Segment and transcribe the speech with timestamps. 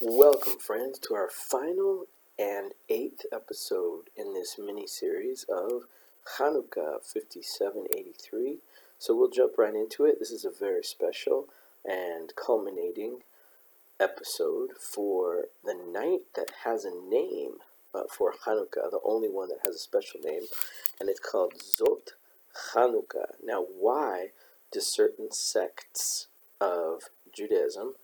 [0.00, 2.06] Welcome, friends, to our final
[2.38, 5.86] and eighth episode in this mini series of
[6.38, 8.58] Hanukkah 5783.
[9.00, 10.20] So we'll jump right into it.
[10.20, 11.48] This is a very special
[11.84, 13.22] and culminating
[13.98, 17.54] episode for the night that has a name
[17.92, 20.42] uh, for Hanukkah, the only one that has a special name,
[21.00, 22.10] and it's called Zot
[22.72, 23.32] Hanukkah.
[23.42, 24.28] Now, why
[24.70, 26.28] do certain sects
[26.60, 27.00] of
[27.36, 27.94] Judaism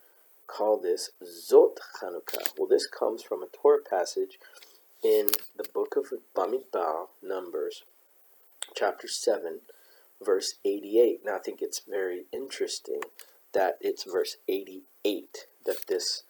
[0.47, 2.57] call this Zot Chanukah.
[2.57, 4.39] Well, this comes from a Torah passage
[5.03, 7.83] in the book of Bamidbar, Numbers,
[8.75, 9.59] chapter 7,
[10.23, 11.21] verse 88.
[11.25, 13.01] Now, I think it's very interesting
[13.53, 16.23] that it's verse 88 that this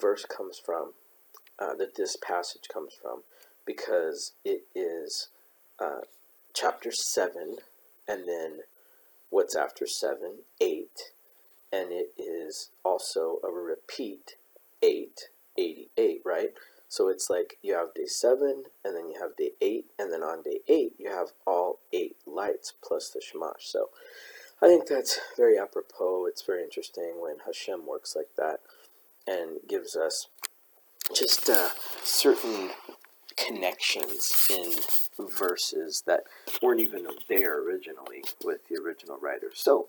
[0.00, 0.92] verse comes from,
[1.58, 3.22] uh, that this passage comes from,
[3.64, 5.28] because it is
[5.78, 6.00] uh,
[6.54, 7.56] chapter 7,
[8.08, 8.60] and then
[9.30, 10.38] what's after 7?
[10.60, 10.85] 8
[11.76, 14.36] and it is also a repeat
[14.82, 16.50] 8, 88, right?
[16.88, 20.22] So it's like you have day 7, and then you have day 8, and then
[20.22, 23.66] on day 8, you have all 8 lights plus the Shamash.
[23.66, 23.90] So
[24.62, 26.26] I think that's very apropos.
[26.26, 28.60] It's very interesting when Hashem works like that
[29.26, 30.28] and gives us
[31.14, 31.70] just uh,
[32.02, 32.70] certain
[33.36, 34.72] connections in
[35.28, 36.24] verses that
[36.62, 39.50] weren't even there originally with the original writer.
[39.52, 39.86] So,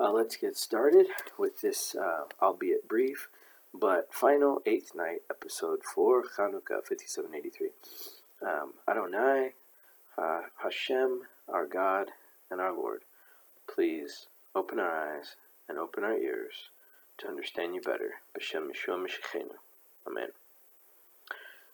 [0.00, 1.06] uh, let's get started
[1.38, 3.28] with this, uh, albeit brief,
[3.72, 7.68] but final eighth night episode for Chanukah 5783.
[8.42, 9.52] Um, Adonai,
[10.18, 12.10] uh, Hashem, our God
[12.50, 13.02] and our Lord,
[13.72, 15.36] please open our eyes
[15.68, 16.70] and open our ears
[17.18, 18.14] to understand you better.
[18.38, 19.06] B'Shem Yeshua.
[20.06, 20.28] Amen.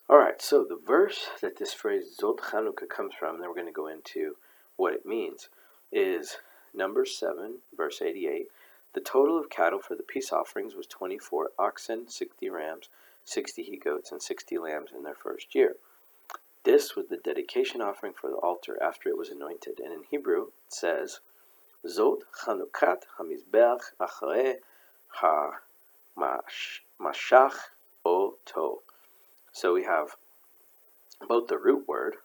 [0.09, 3.73] Alright, so the verse that this phrase Zot Chanukah comes from, then we're going to
[3.73, 4.37] go into
[4.77, 5.49] what it means,
[5.93, 6.39] is
[6.75, 8.49] Numbers 7, verse 88.
[8.93, 12.89] The total of cattle for the peace offerings was 24 oxen, 60 rams,
[13.25, 15.77] 60 he goats, and 60 lambs in their first year.
[16.65, 20.49] This was the dedication offering for the altar after it was anointed, and in Hebrew
[20.49, 21.21] it says,
[21.87, 24.61] Zot Chanukat Hamizbeach Achare
[25.09, 26.51] Ha-Mashach
[28.05, 28.83] Oto.
[29.53, 30.17] So we have
[31.27, 32.17] both the root word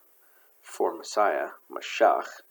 [0.61, 2.41] for Messiah, Mashach,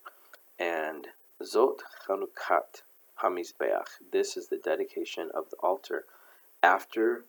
[0.59, 1.09] and
[1.43, 2.83] Zot Chanukat
[3.21, 3.89] Hamizbeach.
[4.13, 6.05] This is the dedication of the altar
[6.63, 7.25] after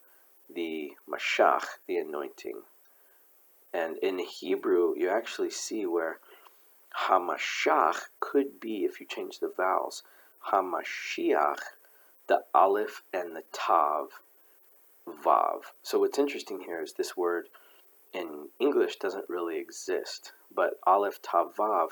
[0.53, 2.61] the Mashach, the anointing.
[3.73, 6.19] And in Hebrew, you actually see where
[7.07, 10.03] Hamashach could be, if you change the vowels,
[10.51, 11.59] Hamashiach,
[12.27, 14.09] the Aleph and the Tav,
[15.07, 15.61] Vav.
[15.81, 17.49] So what's interesting here is this word
[18.13, 21.89] in English doesn't really exist, but Aleph Tav Vav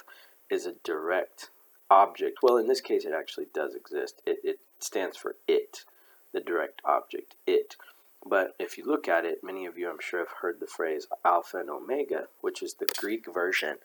[0.50, 1.50] is a direct
[1.90, 2.40] object.
[2.42, 4.22] Well, in this case, it actually does exist.
[4.26, 5.86] It, it stands for it,
[6.32, 7.76] the direct object, it.
[8.26, 11.08] But if you look at it, many of you, I'm sure, have heard the phrase
[11.26, 13.78] Alpha and Omega, which is the Greek version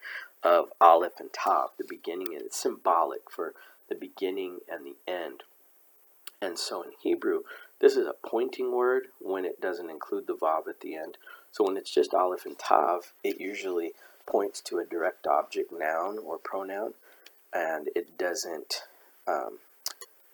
[0.43, 3.53] of Aleph and Tav, the beginning, and it's symbolic for
[3.89, 5.43] the beginning and the end.
[6.41, 7.41] And so in Hebrew,
[7.81, 11.17] this is a pointing word when it doesn't include the Vav at the end.
[11.51, 13.91] So when it's just Aleph and Tav, it usually
[14.25, 16.93] points to a direct object, noun or pronoun
[17.53, 18.83] and it doesn't
[19.27, 19.59] um,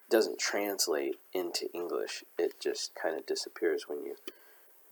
[0.10, 2.24] doesn't translate into English.
[2.38, 4.16] It just kind of disappears when you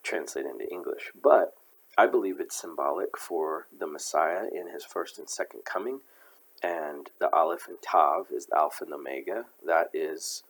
[0.02, 1.12] translate into English.
[1.22, 1.54] But
[1.98, 6.00] I believe it's symbolic for the Messiah in his first and second coming.
[6.62, 9.46] And the Aleph and Tav is the Alpha and Omega.
[9.66, 10.44] That is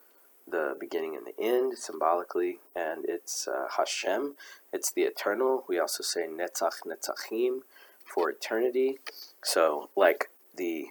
[0.49, 2.59] the beginning and the end symbolically.
[2.75, 4.35] And it's uh, Hashem,
[4.71, 5.65] it's the eternal.
[5.67, 7.61] We also say Netzach Netzachim
[8.05, 8.99] for eternity.
[9.43, 10.87] So, like the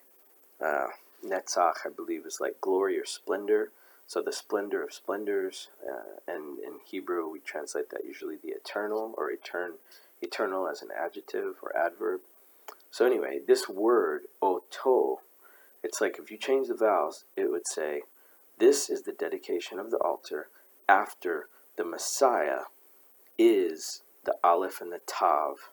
[0.63, 0.89] uh,
[1.25, 3.71] Netzach, I believe, is like glory or splendor.
[4.07, 9.15] So the splendor of splendors, uh, and in Hebrew we translate that usually the eternal
[9.17, 9.75] or etern,
[10.21, 12.21] eternal as an adjective or adverb.
[12.91, 15.21] So anyway, this word oto,
[15.83, 18.03] it's like if you change the vowels, it would say,
[18.59, 20.49] "This is the dedication of the altar
[20.89, 22.65] after the Messiah
[23.39, 25.71] is the Aleph and the Tav,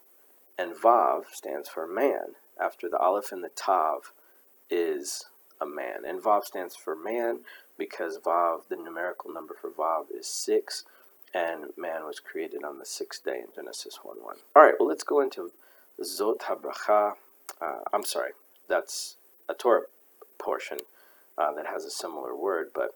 [0.58, 2.36] and Vav stands for man.
[2.60, 4.14] After the Aleph and the Tav
[4.70, 5.26] is
[5.62, 6.06] a man.
[6.08, 7.40] And Vav stands for man
[7.78, 10.86] because Vav, the numerical number for Vav, is 6,
[11.34, 14.36] and man was created on the sixth day in Genesis 1 1.
[14.56, 15.52] All right, well, let's go into
[16.02, 17.14] Zot HaBracha.
[17.62, 18.32] Uh, I'm sorry,
[18.68, 19.16] that's
[19.48, 19.84] a Torah
[20.38, 20.80] portion
[21.38, 22.92] uh, that has a similar word, but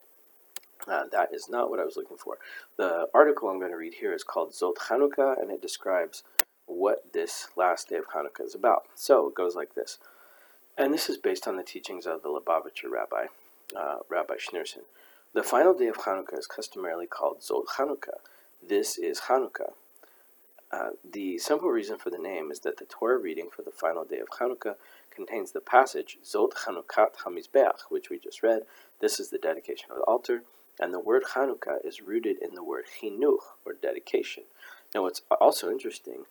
[0.88, 2.38] uh, that is not what I was looking for.
[2.78, 6.24] The article I'm going to read here is called Zot Chanukah, and it describes
[6.66, 8.84] what this last day of Hanukkah is about.
[8.96, 10.00] So it goes like this.
[10.78, 13.28] And this is based on the teachings of the Lubavitcher rabbi,
[13.75, 14.86] uh, Rabbi Schneerson.
[15.34, 18.20] The final day of Hanukkah is customarily called Zot Hanukkah.
[18.68, 19.74] this is Hanukkah.
[20.72, 24.04] Uh, the simple reason for the name is that the Torah reading for the final
[24.04, 24.75] day of Hanukkah
[25.12, 28.64] contains the passage Zot Chanukkat Hamizbeach, which we just read.
[29.00, 30.42] This is the dedication of the altar,
[30.80, 34.46] and the word Hanukkah is rooted in the word chinuch, or dedication.
[34.96, 36.26] Now, what's also interesting,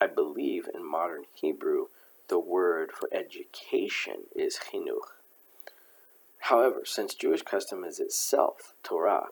[0.00, 1.86] I believe in modern Hebrew,
[2.30, 5.10] the word for education is chinuch.
[6.38, 9.26] However, since Jewish custom is itself Torah,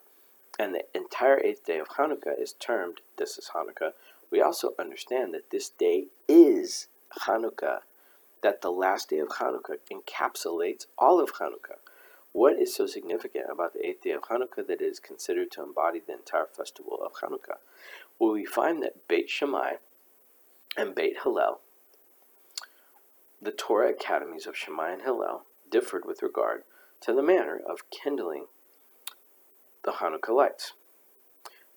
[0.59, 3.93] and the entire eighth day of Hanukkah is termed, this is Hanukkah,
[4.33, 6.89] we also understand that this day is
[7.21, 7.79] Hanukkah,
[8.43, 11.79] that the last day of Hanukkah encapsulates all of Hanukkah.
[12.33, 15.63] What is so significant about the eighth day of Hanukkah that it is considered to
[15.63, 17.59] embody the entire festival of Hanukkah?
[18.19, 19.75] Well, we find that Beit Shammai
[20.77, 21.61] and Beit Hillel,
[23.41, 26.63] the Torah academies of Shammai and Hillel, differed with regard
[27.01, 28.47] to the manner of kindling
[29.85, 30.73] the Hanukkah lights.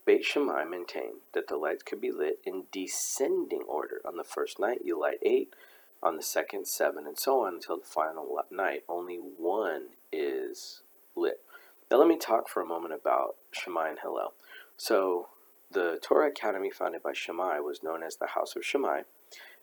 [0.06, 4.02] Beit Shammai maintained that the lights could be lit in descending order.
[4.06, 5.54] On the first night, you light eight,
[6.02, 8.84] on the second, seven, and so on until the final night.
[8.90, 10.81] Only one is
[11.16, 11.42] lit.
[11.90, 14.34] Now, let me talk for a moment about Shammai and Hillel.
[14.78, 15.28] So,
[15.69, 19.02] the Torah Academy founded by Shammai was known as the House of Shammai,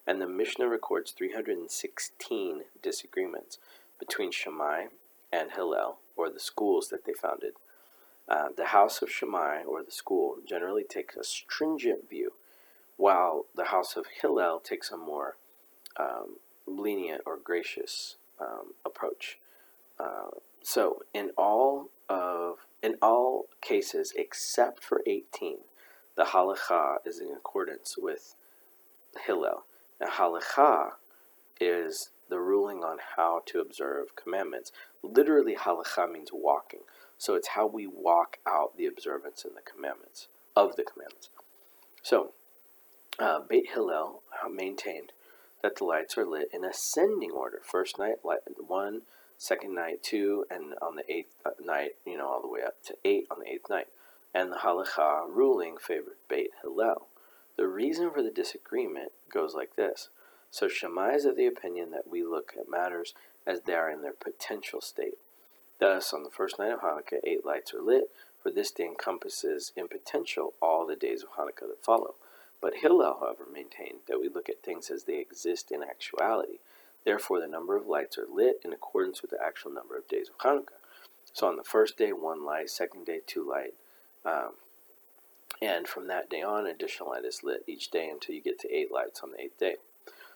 [0.08, 3.58] and the Mishnah records 316 disagreements
[3.98, 4.86] between Shammai
[5.30, 7.52] and Hillel, or the schools that they founded.
[8.26, 12.32] Uh, the House of Shammai, or the school, generally takes a stringent view,
[12.96, 15.36] while the House of Hillel takes a more
[15.98, 19.38] um, lenient or gracious um, approach.
[20.00, 20.30] Uh,
[20.62, 25.58] so, in all of in all cases except for 18,
[26.16, 28.34] the halacha is in accordance with
[29.26, 29.64] Hillel.
[30.00, 30.92] Now, halacha
[31.60, 34.72] is the ruling on how to observe commandments.
[35.02, 36.80] Literally, halacha means walking.
[37.16, 41.30] So it's how we walk out the observance in the commandments, of the commandments.
[42.02, 42.32] So,
[43.18, 45.12] uh, Beit Hillel maintained
[45.62, 47.60] that the lights are lit in ascending order.
[47.64, 49.02] First night, light one,
[49.36, 52.82] second night, two, and on the eighth uh, night, you know, all the way up
[52.84, 53.88] to eight on the eighth night.
[54.32, 57.08] And the halacha ruling favored Beit Hillel.
[57.58, 60.10] The reason for the disagreement goes like this.
[60.48, 63.14] So Shammai is of the opinion that we look at matters
[63.44, 65.18] as they are in their potential state.
[65.80, 68.10] Thus, on the first night of Hanukkah, eight lights are lit,
[68.40, 72.14] for this day encompasses in potential all the days of Hanukkah that follow.
[72.60, 76.58] But Hillel, however, maintained that we look at things as they exist in actuality.
[77.04, 80.28] Therefore, the number of lights are lit in accordance with the actual number of days
[80.28, 80.78] of Hanukkah.
[81.32, 83.74] So on the first day, one light, second day, two light,
[84.24, 84.52] um,
[85.60, 88.72] and from that day on, additional light is lit each day until you get to
[88.72, 89.76] eight lights on the eighth day.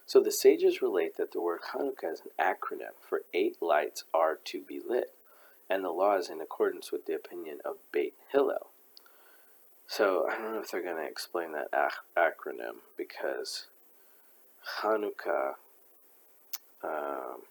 [0.07, 4.39] So the sages relate that the word Hanukkah is an acronym for eight lights are
[4.47, 5.13] to be lit
[5.71, 8.69] and the law is in accordance with the opinion of Beit Hillel.
[9.87, 13.67] So I don't know if they're going to explain that ac- acronym because
[14.81, 15.55] Hanukkah,
[16.85, 17.43] um,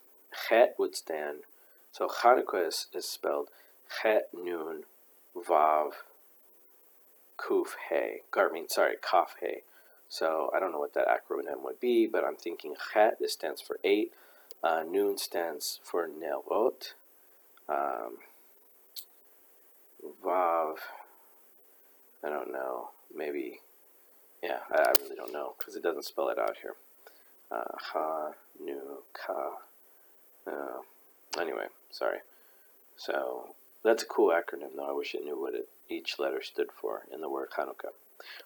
[0.48, 1.40] Chet would stand.
[1.92, 3.50] So Hanukkah is, is spelled
[4.02, 4.84] Chet Nun
[5.36, 5.92] Vav
[7.42, 8.22] Kuf He.
[8.36, 9.62] I mean, sorry, Kaf He.
[10.10, 13.18] So I don't know what that acronym would be, but I'm thinking Chet.
[13.20, 14.12] This stands for eight.
[14.64, 16.94] Uh, Nun stands for Nerot
[17.72, 18.18] um,
[20.24, 20.76] Vav,
[22.24, 23.60] I don't know, maybe,
[24.44, 26.76] yeah, I, I really don't know because it doesn't spell it out here.
[27.52, 28.32] Uh, ha,
[28.64, 28.80] nu,
[29.14, 29.52] ka.
[30.48, 32.20] Uh, anyway, sorry.
[32.98, 34.90] So that's a cool acronym, though.
[34.90, 37.94] I wish it knew what it, each letter stood for in the word Hanukkah.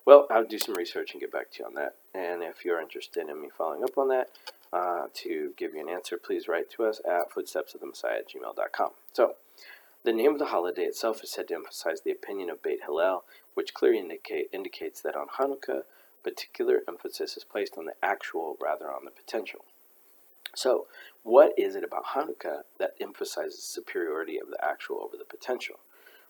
[0.05, 1.95] Well, I'll do some research and get back to you on that.
[2.13, 4.29] And if you're interested in me following up on that,
[4.71, 8.91] uh, to give you an answer, please write to us at footstepsofthemessiah at gmail.com.
[9.13, 9.35] So,
[10.03, 13.23] the name of the holiday itself is said to emphasize the opinion of Beit Hillel,
[13.55, 15.83] which clearly indicate, indicates that on Hanukkah,
[16.23, 19.65] particular emphasis is placed on the actual rather on the potential.
[20.55, 20.87] So,
[21.23, 25.79] what is it about Hanukkah that emphasizes superiority of the actual over the potential?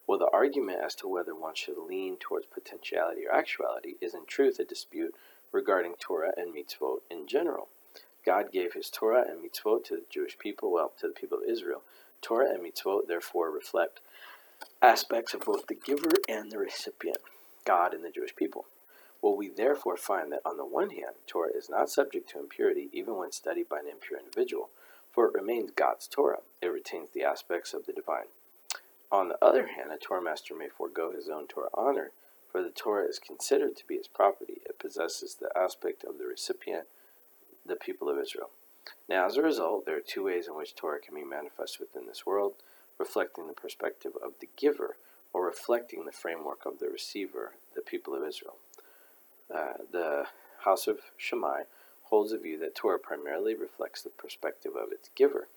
[0.08, 4.26] Well, the argument as to whether one should lean towards potentiality or actuality is in
[4.26, 5.16] truth a dispute
[5.52, 7.70] regarding Torah and mitzvot in general.
[8.26, 11.50] God gave his Torah and mitzvot to the Jewish people, well, to the people of
[11.50, 11.84] Israel.
[12.22, 14.00] Torah and mitzvot therefore reflect
[14.82, 17.18] aspects of both the giver and the recipient,
[17.64, 18.66] God and the Jewish people.
[19.26, 22.90] Well, we therefore find that on the one hand, Torah is not subject to impurity
[22.94, 24.70] even when studied by an impure individual,
[25.12, 26.42] for it remains God's Torah.
[26.62, 28.28] It retains the aspects of the divine.
[29.12, 32.12] On the other hand, a Torah master may forego his own Torah honor,
[32.52, 34.62] for the Torah is considered to be his property.
[34.64, 36.86] It possesses the aspect of the recipient
[37.66, 38.52] the people of Israel.
[39.10, 42.06] Now, as a result, there are two ways in which Torah can be manifest within
[42.06, 42.54] this world,
[43.00, 44.98] reflecting the perspective of the giver,
[45.34, 48.58] or reflecting the framework of the receiver, the people of Israel.
[49.54, 50.26] Uh, the
[50.60, 51.64] House of Shammai
[52.04, 55.48] holds a view that Torah primarily reflects the perspective of its giver.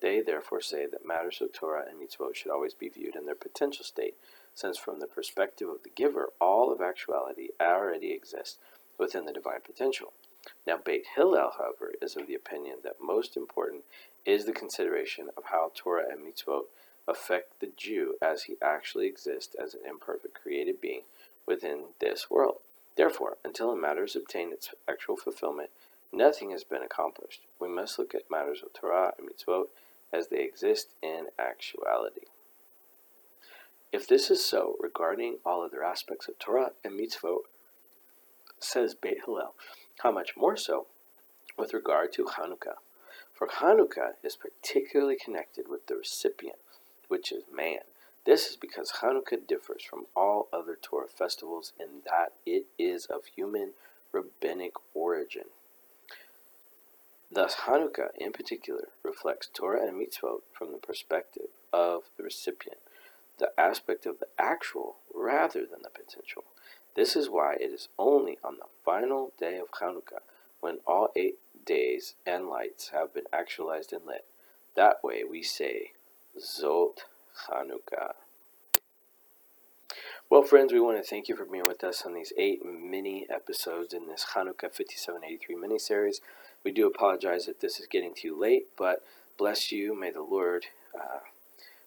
[0.00, 3.34] They therefore say that matters of Torah and mitzvot should always be viewed in their
[3.34, 4.14] potential state,
[4.54, 8.58] since from the perspective of the giver, all of actuality already exists
[8.96, 10.12] within the divine potential.
[10.66, 13.84] Now, Beit Hillel, however, is of the opinion that most important
[14.24, 16.64] is the consideration of how Torah and mitzvot
[17.06, 21.02] affect the Jew as he actually exists as an imperfect created being
[21.46, 22.58] within this world.
[22.98, 25.70] Therefore, until a matter has obtained its actual fulfillment,
[26.12, 27.42] nothing has been accomplished.
[27.60, 29.66] We must look at matters of Torah and mitzvot
[30.12, 32.26] as they exist in actuality.
[33.92, 37.42] If this is so regarding all other aspects of Torah and mitzvot,
[38.58, 39.54] says Beit Hillel,
[40.00, 40.88] how much more so
[41.56, 42.78] with regard to Hanukkah?
[43.32, 46.58] For Hanukkah is particularly connected with the recipient,
[47.06, 47.82] which is man.
[48.28, 53.24] This is because Hanukkah differs from all other Torah festivals in that it is of
[53.24, 53.70] human
[54.12, 55.44] rabbinic origin.
[57.32, 62.80] Thus, Hanukkah in particular reflects Torah and mitzvot from the perspective of the recipient,
[63.38, 66.44] the aspect of the actual rather than the potential.
[66.96, 70.20] This is why it is only on the final day of Hanukkah,
[70.60, 74.26] when all eight days and lights have been actualized and lit.
[74.76, 75.92] That way we say,
[76.38, 76.98] Zot
[77.48, 78.14] Hanukkah.
[80.30, 83.26] Well, friends, we want to thank you for being with us on these eight mini
[83.30, 86.20] episodes in this Hanukkah 5783 mini series.
[86.64, 89.02] We do apologize that this is getting too late, but
[89.38, 89.98] bless you.
[89.98, 91.20] May the Lord uh,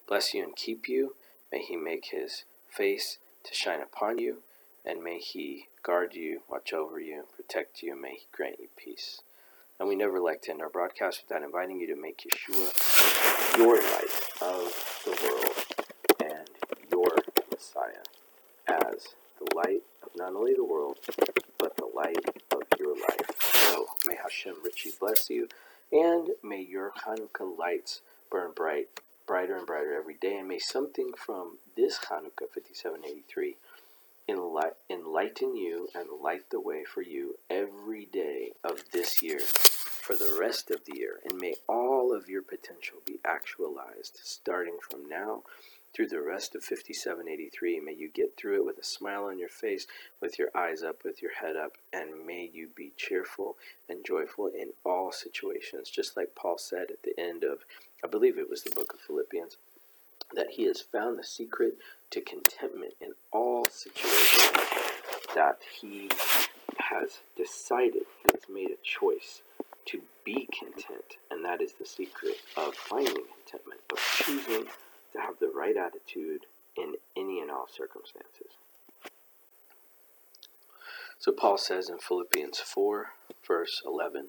[0.08, 1.14] bless you and keep you.
[1.52, 4.38] May He make His face to shine upon you,
[4.84, 8.68] and may He guard you, watch over you, protect you, and may He grant you
[8.76, 9.20] peace.
[9.78, 13.76] And we never like to end our broadcast without inviting you to make Yeshua your
[13.76, 16.48] light of the world and
[16.90, 17.16] your
[17.50, 18.04] Messiah
[18.68, 20.98] as the light of not only the world,
[21.58, 22.16] but the light
[22.52, 23.42] of your life.
[23.70, 25.48] So may Hashem richly bless you,
[25.90, 28.00] and may your Hanukkah lights
[28.30, 28.88] burn bright,
[29.26, 33.56] brighter and brighter every day, and may something from this Hanukkah 5783
[34.90, 40.36] enlighten you and light the way for you every day of this year for the
[40.40, 41.20] rest of the year.
[41.24, 45.42] And may all of your potential be actualized starting from now
[45.94, 47.80] through the rest of 5783.
[47.80, 49.86] May you get through it with a smile on your face,
[50.20, 53.56] with your eyes up, with your head up, and may you be cheerful
[53.88, 55.90] and joyful in all situations.
[55.90, 57.58] Just like Paul said at the end of,
[58.02, 59.56] I believe it was the book of Philippians,
[60.34, 61.76] that he has found the secret
[62.10, 64.52] to contentment in all situations,
[65.34, 66.08] that he
[66.78, 69.42] has decided, has made a choice
[69.86, 74.66] to be content, and that is the secret of finding contentment, of choosing
[75.12, 76.46] to have the right attitude
[76.76, 78.52] in any and all circumstances.
[81.18, 83.06] So Paul says in Philippians 4,
[83.46, 84.28] verse 11,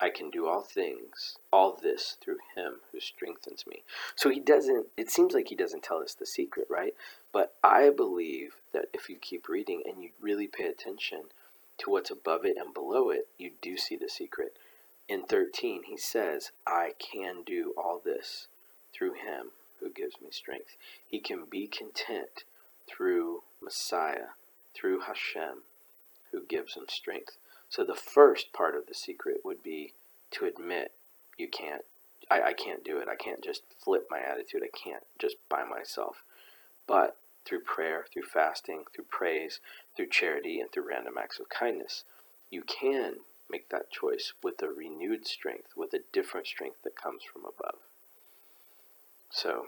[0.00, 3.84] I can do all things, all this through him who strengthens me.
[4.16, 6.94] So he doesn't, it seems like he doesn't tell us the secret, right?
[7.32, 11.22] But I believe that if you keep reading and you really pay attention
[11.78, 14.56] to what's above it and below it, you do see the secret.
[15.08, 18.48] In 13, he says, I can do all this
[18.92, 20.76] through him who gives me strength.
[21.06, 22.44] He can be content
[22.88, 24.34] through Messiah,
[24.74, 25.62] through Hashem,
[26.32, 27.36] who gives him strength.
[27.74, 29.94] So the first part of the secret would be
[30.30, 30.92] to admit
[31.36, 31.82] you can't,
[32.30, 33.08] I, I can't do it.
[33.08, 34.62] I can't just flip my attitude.
[34.62, 36.22] I can't just by myself.
[36.86, 39.58] But through prayer, through fasting, through praise,
[39.96, 42.04] through charity, and through random acts of kindness,
[42.48, 43.16] you can
[43.50, 47.80] make that choice with a renewed strength, with a different strength that comes from above.
[49.30, 49.66] So,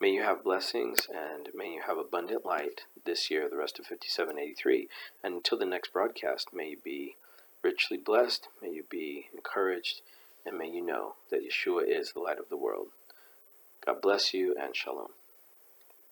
[0.00, 3.86] May you have blessings and may you have abundant light this year, the rest of
[3.86, 4.88] 5783.
[5.24, 7.16] And until the next broadcast, may you be
[7.64, 10.02] richly blessed, may you be encouraged,
[10.46, 12.88] and may you know that Yeshua is the light of the world.
[13.84, 15.08] God bless you and shalom.